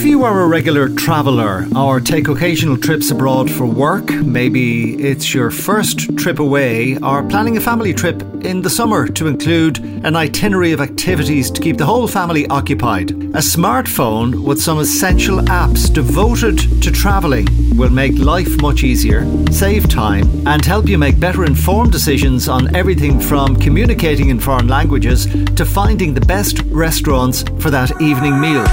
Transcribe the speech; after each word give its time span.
If 0.00 0.06
you 0.06 0.24
are 0.24 0.40
a 0.40 0.48
regular 0.48 0.88
traveller 0.88 1.66
or 1.76 2.00
take 2.00 2.28
occasional 2.28 2.78
trips 2.78 3.10
abroad 3.10 3.50
for 3.50 3.66
work, 3.66 4.10
maybe 4.10 4.94
it's 4.94 5.34
your 5.34 5.50
first 5.50 6.16
trip 6.16 6.38
away, 6.38 6.96
or 7.02 7.22
planning 7.22 7.58
a 7.58 7.60
family 7.60 7.92
trip 7.92 8.22
in 8.42 8.62
the 8.62 8.70
summer 8.70 9.08
to 9.08 9.26
include 9.26 9.76
an 10.02 10.16
itinerary 10.16 10.72
of 10.72 10.80
activities 10.80 11.50
to 11.50 11.60
keep 11.60 11.76
the 11.76 11.84
whole 11.84 12.08
family 12.08 12.46
occupied, 12.46 13.10
a 13.10 13.42
smartphone 13.44 14.42
with 14.42 14.58
some 14.58 14.78
essential 14.78 15.40
apps 15.40 15.92
devoted 15.92 16.82
to 16.82 16.90
travelling 16.90 17.46
will 17.76 17.90
make 17.90 18.16
life 18.16 18.58
much 18.62 18.82
easier, 18.84 19.26
save 19.52 19.86
time, 19.86 20.24
and 20.48 20.64
help 20.64 20.88
you 20.88 20.96
make 20.96 21.20
better 21.20 21.44
informed 21.44 21.92
decisions 21.92 22.48
on 22.48 22.74
everything 22.74 23.20
from 23.20 23.54
communicating 23.54 24.30
in 24.30 24.40
foreign 24.40 24.66
languages 24.66 25.26
to 25.56 25.66
finding 25.66 26.14
the 26.14 26.22
best 26.22 26.62
restaurants 26.70 27.42
for 27.58 27.68
that 27.68 28.00
evening 28.00 28.40
meal. 28.40 28.64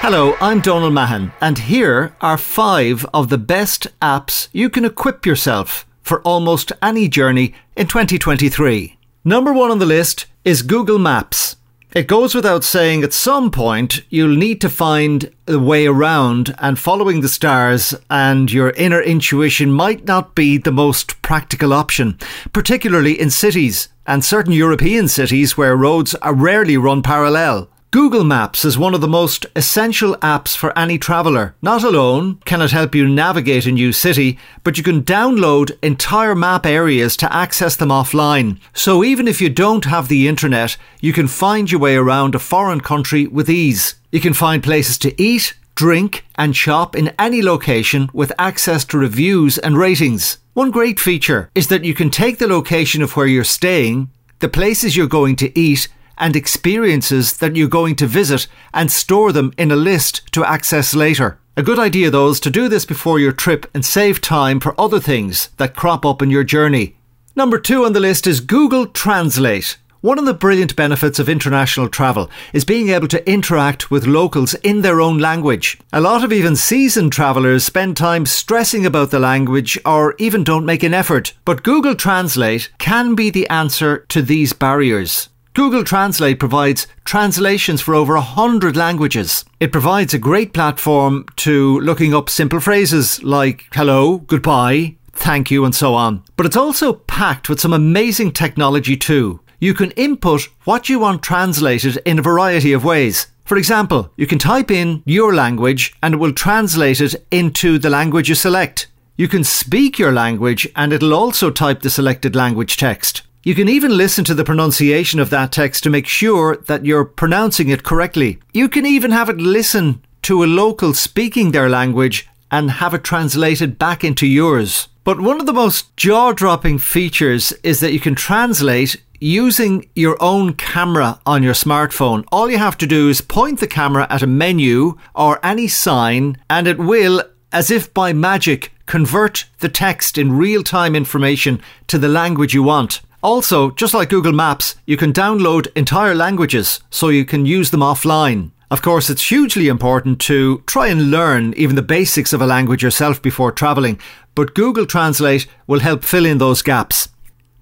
Hello, 0.00 0.36
I'm 0.40 0.60
Donald 0.60 0.94
Mahan, 0.94 1.32
and 1.40 1.58
here 1.58 2.14
are 2.20 2.38
five 2.38 3.04
of 3.12 3.28
the 3.28 3.36
best 3.36 3.88
apps 4.00 4.48
you 4.52 4.70
can 4.70 4.84
equip 4.84 5.26
yourself 5.26 5.86
for 6.02 6.22
almost 6.22 6.72
any 6.80 7.08
journey 7.08 7.52
in 7.76 7.88
2023. 7.88 8.96
Number 9.24 9.52
one 9.52 9.72
on 9.72 9.80
the 9.80 9.84
list 9.84 10.26
is 10.44 10.62
Google 10.62 11.00
Maps. 11.00 11.56
It 11.92 12.06
goes 12.06 12.34
without 12.34 12.62
saying 12.62 13.02
at 13.02 13.12
some 13.12 13.50
point 13.50 14.02
you'll 14.08 14.36
need 14.36 14.60
to 14.60 14.70
find 14.70 15.34
a 15.48 15.58
way 15.58 15.86
around, 15.86 16.54
and 16.58 16.78
following 16.78 17.20
the 17.20 17.28
stars 17.28 17.92
and 18.08 18.52
your 18.52 18.70
inner 18.70 19.02
intuition 19.02 19.72
might 19.72 20.06
not 20.06 20.34
be 20.36 20.58
the 20.58 20.72
most 20.72 21.20
practical 21.22 21.72
option, 21.72 22.16
particularly 22.52 23.20
in 23.20 23.30
cities 23.30 23.88
and 24.06 24.24
certain 24.24 24.52
European 24.52 25.08
cities 25.08 25.58
where 25.58 25.76
roads 25.76 26.14
are 26.16 26.34
rarely 26.34 26.76
run 26.76 27.02
parallel. 27.02 27.68
Google 27.90 28.22
Maps 28.22 28.66
is 28.66 28.76
one 28.76 28.92
of 28.92 29.00
the 29.00 29.08
most 29.08 29.46
essential 29.56 30.14
apps 30.16 30.54
for 30.54 30.78
any 30.78 30.98
traveller. 30.98 31.54
Not 31.62 31.82
alone 31.82 32.38
can 32.44 32.60
it 32.60 32.70
help 32.70 32.94
you 32.94 33.08
navigate 33.08 33.64
a 33.64 33.72
new 33.72 33.94
city, 33.94 34.38
but 34.62 34.76
you 34.76 34.84
can 34.84 35.02
download 35.02 35.78
entire 35.82 36.34
map 36.34 36.66
areas 36.66 37.16
to 37.16 37.34
access 37.34 37.76
them 37.76 37.88
offline. 37.88 38.60
So 38.74 39.02
even 39.02 39.26
if 39.26 39.40
you 39.40 39.48
don't 39.48 39.86
have 39.86 40.08
the 40.08 40.28
internet, 40.28 40.76
you 41.00 41.14
can 41.14 41.28
find 41.28 41.72
your 41.72 41.80
way 41.80 41.96
around 41.96 42.34
a 42.34 42.38
foreign 42.38 42.82
country 42.82 43.26
with 43.26 43.48
ease. 43.48 43.94
You 44.12 44.20
can 44.20 44.34
find 44.34 44.62
places 44.62 44.98
to 44.98 45.22
eat, 45.22 45.54
drink, 45.74 46.26
and 46.34 46.54
shop 46.54 46.94
in 46.94 47.14
any 47.18 47.40
location 47.40 48.10
with 48.12 48.32
access 48.38 48.84
to 48.86 48.98
reviews 48.98 49.56
and 49.56 49.78
ratings. 49.78 50.36
One 50.52 50.70
great 50.70 51.00
feature 51.00 51.48
is 51.54 51.68
that 51.68 51.84
you 51.84 51.94
can 51.94 52.10
take 52.10 52.36
the 52.36 52.48
location 52.48 53.00
of 53.00 53.16
where 53.16 53.26
you're 53.26 53.44
staying, 53.44 54.10
the 54.40 54.48
places 54.48 54.94
you're 54.94 55.06
going 55.06 55.36
to 55.36 55.58
eat, 55.58 55.88
and 56.18 56.36
experiences 56.36 57.38
that 57.38 57.56
you're 57.56 57.68
going 57.68 57.96
to 57.96 58.06
visit 58.06 58.46
and 58.74 58.90
store 58.90 59.32
them 59.32 59.52
in 59.56 59.70
a 59.70 59.76
list 59.76 60.30
to 60.32 60.44
access 60.44 60.94
later. 60.94 61.38
A 61.56 61.62
good 61.62 61.78
idea, 61.78 62.10
though, 62.10 62.28
is 62.28 62.40
to 62.40 62.50
do 62.50 62.68
this 62.68 62.84
before 62.84 63.18
your 63.18 63.32
trip 63.32 63.66
and 63.74 63.84
save 63.84 64.20
time 64.20 64.60
for 64.60 64.80
other 64.80 65.00
things 65.00 65.48
that 65.56 65.74
crop 65.74 66.06
up 66.06 66.22
in 66.22 66.30
your 66.30 66.44
journey. 66.44 66.96
Number 67.34 67.58
two 67.58 67.84
on 67.84 67.92
the 67.92 68.00
list 68.00 68.26
is 68.26 68.40
Google 68.40 68.86
Translate. 68.86 69.76
One 70.00 70.20
of 70.20 70.26
the 70.26 70.34
brilliant 70.34 70.76
benefits 70.76 71.18
of 71.18 71.28
international 71.28 71.88
travel 71.88 72.30
is 72.52 72.64
being 72.64 72.90
able 72.90 73.08
to 73.08 73.28
interact 73.28 73.90
with 73.90 74.06
locals 74.06 74.54
in 74.54 74.82
their 74.82 75.00
own 75.00 75.18
language. 75.18 75.76
A 75.92 76.00
lot 76.00 76.22
of 76.22 76.32
even 76.32 76.54
seasoned 76.54 77.10
travellers 77.10 77.64
spend 77.64 77.96
time 77.96 78.24
stressing 78.24 78.86
about 78.86 79.10
the 79.10 79.18
language 79.18 79.76
or 79.84 80.14
even 80.18 80.44
don't 80.44 80.64
make 80.64 80.84
an 80.84 80.94
effort, 80.94 81.32
but 81.44 81.64
Google 81.64 81.96
Translate 81.96 82.70
can 82.78 83.16
be 83.16 83.30
the 83.30 83.48
answer 83.48 84.06
to 84.10 84.22
these 84.22 84.52
barriers. 84.52 85.28
Google 85.54 85.82
Translate 85.82 86.38
provides 86.38 86.86
translations 87.04 87.80
for 87.80 87.94
over 87.94 88.14
100 88.14 88.76
languages. 88.76 89.44
It 89.58 89.72
provides 89.72 90.14
a 90.14 90.18
great 90.18 90.52
platform 90.52 91.26
to 91.36 91.80
looking 91.80 92.14
up 92.14 92.30
simple 92.30 92.60
phrases 92.60 93.22
like 93.24 93.66
hello, 93.72 94.18
goodbye, 94.18 94.96
thank 95.12 95.50
you, 95.50 95.64
and 95.64 95.74
so 95.74 95.94
on. 95.94 96.22
But 96.36 96.46
it's 96.46 96.56
also 96.56 96.92
packed 96.92 97.48
with 97.48 97.60
some 97.60 97.72
amazing 97.72 98.32
technology 98.32 98.96
too. 98.96 99.40
You 99.58 99.74
can 99.74 99.90
input 99.92 100.48
what 100.64 100.88
you 100.88 101.00
want 101.00 101.22
translated 101.22 101.96
in 102.04 102.20
a 102.20 102.22
variety 102.22 102.72
of 102.72 102.84
ways. 102.84 103.26
For 103.44 103.56
example, 103.56 104.12
you 104.16 104.26
can 104.26 104.38
type 104.38 104.70
in 104.70 105.02
your 105.06 105.34
language 105.34 105.94
and 106.02 106.14
it 106.14 106.18
will 106.18 106.32
translate 106.32 107.00
it 107.00 107.26
into 107.30 107.78
the 107.78 107.90
language 107.90 108.28
you 108.28 108.36
select. 108.36 108.86
You 109.16 109.26
can 109.26 109.42
speak 109.42 109.98
your 109.98 110.12
language 110.12 110.68
and 110.76 110.92
it'll 110.92 111.14
also 111.14 111.50
type 111.50 111.80
the 111.80 111.90
selected 111.90 112.36
language 112.36 112.76
text. 112.76 113.22
You 113.48 113.54
can 113.54 113.70
even 113.70 113.96
listen 113.96 114.24
to 114.24 114.34
the 114.34 114.44
pronunciation 114.44 115.20
of 115.20 115.30
that 115.30 115.52
text 115.52 115.82
to 115.84 115.88
make 115.88 116.06
sure 116.06 116.58
that 116.66 116.84
you're 116.84 117.06
pronouncing 117.06 117.70
it 117.70 117.82
correctly. 117.82 118.40
You 118.52 118.68
can 118.68 118.84
even 118.84 119.10
have 119.10 119.30
it 119.30 119.38
listen 119.38 120.04
to 120.24 120.44
a 120.44 120.54
local 120.62 120.92
speaking 120.92 121.50
their 121.50 121.70
language 121.70 122.28
and 122.50 122.72
have 122.72 122.92
it 122.92 123.04
translated 123.04 123.78
back 123.78 124.04
into 124.04 124.26
yours. 124.26 124.88
But 125.02 125.22
one 125.22 125.40
of 125.40 125.46
the 125.46 125.54
most 125.54 125.96
jaw 125.96 126.32
dropping 126.32 126.80
features 126.80 127.52
is 127.62 127.80
that 127.80 127.94
you 127.94 128.00
can 128.00 128.14
translate 128.14 129.02
using 129.18 129.88
your 129.94 130.22
own 130.22 130.52
camera 130.52 131.18
on 131.24 131.42
your 131.42 131.54
smartphone. 131.54 132.26
All 132.30 132.50
you 132.50 132.58
have 132.58 132.76
to 132.76 132.86
do 132.86 133.08
is 133.08 133.22
point 133.22 133.60
the 133.60 133.66
camera 133.66 134.06
at 134.10 134.20
a 134.20 134.26
menu 134.26 134.98
or 135.14 135.40
any 135.42 135.68
sign, 135.68 136.36
and 136.50 136.66
it 136.66 136.76
will, 136.76 137.22
as 137.50 137.70
if 137.70 137.94
by 137.94 138.12
magic, 138.12 138.74
convert 138.84 139.46
the 139.60 139.70
text 139.70 140.18
in 140.18 140.36
real 140.36 140.62
time 140.62 140.94
information 140.94 141.62
to 141.86 141.96
the 141.96 142.08
language 142.08 142.52
you 142.52 142.62
want. 142.62 143.00
Also, 143.22 143.72
just 143.72 143.94
like 143.94 144.10
Google 144.10 144.32
Maps, 144.32 144.76
you 144.86 144.96
can 144.96 145.12
download 145.12 145.66
entire 145.74 146.14
languages 146.14 146.80
so 146.90 147.08
you 147.08 147.24
can 147.24 147.46
use 147.46 147.70
them 147.70 147.80
offline. 147.80 148.52
Of 148.70 148.82
course, 148.82 149.10
it's 149.10 149.28
hugely 149.28 149.68
important 149.68 150.20
to 150.22 150.62
try 150.66 150.88
and 150.88 151.10
learn 151.10 151.54
even 151.56 151.74
the 151.74 151.82
basics 151.82 152.32
of 152.32 152.40
a 152.40 152.46
language 152.46 152.82
yourself 152.82 153.20
before 153.20 153.50
travelling, 153.50 153.98
but 154.34 154.54
Google 154.54 154.86
Translate 154.86 155.48
will 155.66 155.80
help 155.80 156.04
fill 156.04 156.26
in 156.26 156.38
those 156.38 156.62
gaps. 156.62 157.08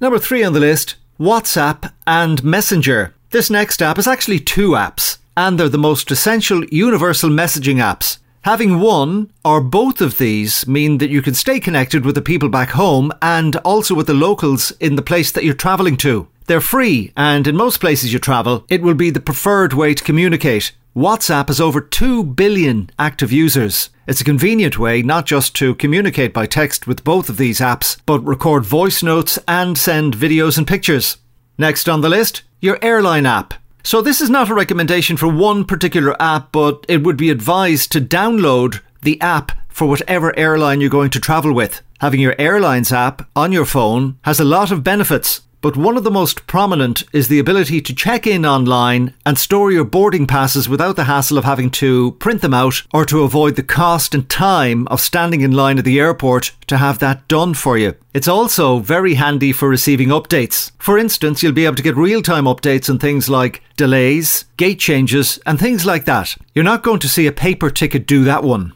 Number 0.00 0.19
three 0.19 0.45
on 0.45 0.53
the 0.53 0.61
list 0.61 0.97
WhatsApp 1.19 1.91
and 2.06 2.45
Messenger. 2.45 3.15
This 3.31 3.49
next 3.49 3.81
app 3.81 3.99
is 3.99 4.06
actually 4.06 4.41
two 4.41 4.71
apps, 4.71 5.19
and 5.37 5.59
they're 5.59 5.69
the 5.71 5.78
most 5.78 6.11
essential 6.11 6.65
universal 6.66 7.31
messaging 7.31 7.77
apps. 7.77 8.19
Having 8.47 8.79
one 8.79 9.33
or 9.45 9.61
both 9.61 10.01
of 10.01 10.19
these 10.19 10.69
mean 10.69 10.99
that 10.99 11.11
you 11.11 11.21
can 11.21 11.34
stay 11.34 11.59
connected 11.59 12.05
with 12.05 12.15
the 12.15 12.23
people 12.23 12.49
back 12.49 12.69
home 12.71 13.11
and 13.21 13.57
also 13.65 13.93
with 13.93 14.07
the 14.07 14.15
locals 14.15 14.71
in 14.79 14.95
the 14.95 15.03
place 15.03 15.33
that 15.33 15.43
you're 15.43 15.53
travelling 15.53 15.97
to. 15.97 16.29
They're 16.47 16.61
free, 16.61 17.12
and 17.17 17.45
in 17.49 17.57
most 17.57 17.81
places 17.81 18.12
you 18.12 18.21
travel, 18.21 18.65
it 18.69 18.83
will 18.83 18.95
be 18.95 19.11
the 19.11 19.19
preferred 19.19 19.73
way 19.73 19.95
to 19.95 20.05
communicate. 20.05 20.71
WhatsApp 20.95 21.49
has 21.49 21.61
over 21.61 21.81
2 21.81 22.23
billion 22.23 22.89
active 23.01 23.33
users. 23.33 23.91
It's 24.07 24.21
a 24.21 24.25
convenient 24.33 24.78
way 24.78 25.03
not 25.03 25.27
just 25.27 25.57
to 25.57 25.75
communicate 25.75 26.33
by 26.33 26.47
text 26.47 26.87
with 26.87 27.03
both 27.03 27.28
of 27.28 27.39
these 27.39 27.59
apps, 27.59 27.99
but 28.07 28.21
record 28.21 28.65
voice 28.65 29.03
notes 29.03 29.41
and 29.49 29.77
send 29.77 30.17
videos 30.17 30.57
and 30.57 30.69
pictures. 30.69 31.17
Next 31.59 31.89
on 31.89 32.01
the 32.01 32.09
list, 32.09 32.45
your 32.61 32.78
airline 32.81 33.27
app. 33.27 33.55
So, 33.86 34.02
this 34.02 34.20
is 34.20 34.28
not 34.28 34.50
a 34.50 34.54
recommendation 34.54 35.16
for 35.16 35.28
one 35.28 35.64
particular 35.64 36.20
app, 36.20 36.50
but 36.50 36.84
it 36.88 37.04
would 37.04 37.16
be 37.16 37.30
advised 37.30 37.92
to 37.92 38.00
download 38.00 38.80
the 39.02 39.20
app 39.20 39.52
for 39.69 39.86
whatever 39.86 40.36
airline 40.36 40.80
you're 40.80 40.91
going 40.91 41.10
to 41.10 41.20
travel 41.20 41.52
with. 41.52 41.82
Having 42.00 42.19
your 42.19 42.34
airlines 42.36 42.91
app 42.91 43.28
on 43.36 43.52
your 43.52 43.64
phone 43.64 44.19
has 44.22 44.41
a 44.41 44.44
lot 44.44 44.72
of 44.72 44.82
benefits 44.82 45.42
but 45.61 45.77
one 45.77 45.97
of 45.97 46.05
the 46.05 46.11
most 46.11 46.47
prominent 46.47 47.05
is 47.12 47.28
the 47.28 47.39
ability 47.39 47.81
to 47.81 47.94
check 47.94 48.27
in 48.27 48.44
online 48.47 49.15
and 49.25 49.39
store 49.39 49.72
your 49.72 49.84
boarding 49.84 50.27
passes 50.27 50.69
without 50.69 50.97
the 50.97 51.05
hassle 51.05 51.39
of 51.39 51.44
having 51.44 51.71
to 51.71 52.12
print 52.12 52.43
them 52.43 52.55
out 52.55 52.83
or 52.93 53.05
to 53.06 53.22
avoid 53.22 53.56
the 53.56 53.62
cost 53.62 54.15
and 54.15 54.28
time 54.28 54.87
of 54.89 55.00
standing 55.00 55.41
in 55.41 55.53
line 55.53 55.78
at 55.78 55.84
the 55.84 55.99
airport 55.99 56.53
to 56.66 56.77
have 56.77 56.99
that 56.99 57.27
done 57.28 57.55
for 57.55 57.77
you. 57.78 57.95
It's 58.15 58.28
also 58.28 58.78
very 58.78 59.15
handy 59.15 59.53
for 59.53 59.69
receiving 59.69 60.09
updates. 60.09 60.72
For 60.78 60.99
instance, 60.99 61.43
you'll 61.43 61.53
be 61.53 61.66
able 61.66 61.77
to 61.77 61.83
get 61.83 61.97
real 61.97 62.22
time 62.22 62.45
updates 62.45 62.89
on 62.89 62.98
things 62.98 63.28
like 63.28 63.63
delays, 63.77 64.45
gate 64.57 64.78
changes, 64.78 65.39
and 65.47 65.59
things 65.59 65.84
like 65.84 66.04
that. 66.04 66.36
You're 66.54 66.65
not 66.65 66.83
going 66.83 67.01
to 67.01 67.09
see 67.09 67.27
a 67.27 67.33
paper 67.33 67.71
ticket 67.71 68.07
do 68.07 68.25
that 68.25 68.42
one. 68.42 68.72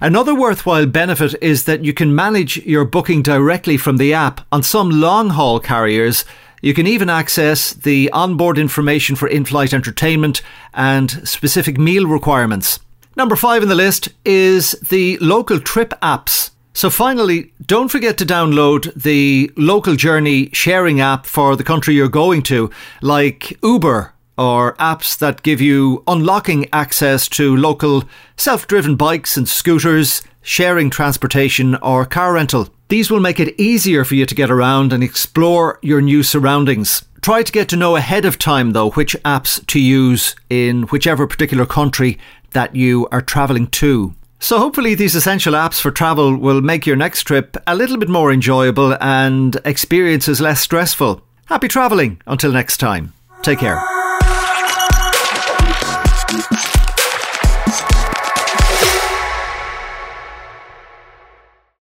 Another 0.00 0.34
worthwhile 0.34 0.86
benefit 0.86 1.34
is 1.40 1.64
that 1.64 1.84
you 1.84 1.92
can 1.92 2.14
manage 2.14 2.58
your 2.58 2.84
booking 2.84 3.22
directly 3.22 3.76
from 3.76 3.96
the 3.96 4.12
app. 4.12 4.40
On 4.52 4.62
some 4.62 4.90
long 4.90 5.30
haul 5.30 5.60
carriers, 5.60 6.24
you 6.62 6.74
can 6.74 6.86
even 6.86 7.10
access 7.10 7.72
the 7.72 8.10
onboard 8.12 8.58
information 8.58 9.16
for 9.16 9.28
in 9.28 9.44
flight 9.44 9.72
entertainment 9.72 10.42
and 10.74 11.10
specific 11.28 11.78
meal 11.78 12.06
requirements. 12.06 12.80
Number 13.16 13.36
five 13.36 13.62
in 13.62 13.68
the 13.68 13.74
list 13.74 14.08
is 14.24 14.72
the 14.90 15.16
local 15.18 15.60
trip 15.60 15.94
apps. 16.02 16.50
So, 16.74 16.90
finally, 16.90 17.54
don't 17.64 17.88
forget 17.88 18.18
to 18.18 18.26
download 18.26 18.92
the 18.94 19.50
local 19.56 19.96
journey 19.96 20.50
sharing 20.52 21.00
app 21.00 21.24
for 21.24 21.56
the 21.56 21.64
country 21.64 21.94
you're 21.94 22.08
going 22.08 22.42
to, 22.42 22.70
like 23.00 23.56
Uber 23.62 24.12
or 24.38 24.74
apps 24.74 25.16
that 25.18 25.42
give 25.42 25.60
you 25.60 26.02
unlocking 26.06 26.68
access 26.72 27.28
to 27.28 27.56
local 27.56 28.04
self 28.36 28.66
driven 28.66 28.96
bikes 28.96 29.36
and 29.36 29.48
scooters, 29.48 30.22
sharing 30.42 30.90
transportation, 30.90 31.74
or 31.76 32.04
car 32.04 32.34
rental. 32.34 32.68
These 32.88 33.10
will 33.10 33.20
make 33.20 33.40
it 33.40 33.58
easier 33.60 34.04
for 34.04 34.14
you 34.14 34.26
to 34.26 34.34
get 34.34 34.50
around 34.50 34.92
and 34.92 35.02
explore 35.02 35.78
your 35.82 36.00
new 36.00 36.22
surroundings. 36.22 37.04
Try 37.20 37.42
to 37.42 37.52
get 37.52 37.68
to 37.70 37.76
know 37.76 37.96
ahead 37.96 38.24
of 38.24 38.38
time, 38.38 38.72
though, 38.72 38.90
which 38.90 39.16
apps 39.24 39.64
to 39.66 39.80
use 39.80 40.36
in 40.48 40.82
whichever 40.84 41.26
particular 41.26 41.66
country 41.66 42.18
that 42.52 42.76
you 42.76 43.08
are 43.10 43.20
travelling 43.20 43.66
to. 43.68 44.14
So, 44.38 44.58
hopefully, 44.58 44.94
these 44.94 45.16
essential 45.16 45.54
apps 45.54 45.80
for 45.80 45.90
travel 45.90 46.36
will 46.36 46.60
make 46.60 46.86
your 46.86 46.94
next 46.94 47.24
trip 47.24 47.56
a 47.66 47.74
little 47.74 47.96
bit 47.96 48.08
more 48.08 48.30
enjoyable 48.30 48.96
and 49.00 49.56
experiences 49.64 50.40
less 50.40 50.60
stressful. 50.60 51.22
Happy 51.46 51.68
travelling 51.68 52.20
until 52.26 52.52
next 52.52 52.76
time. 52.76 53.12
Take 53.42 53.60
care. 53.60 53.95
Thank 56.28 56.75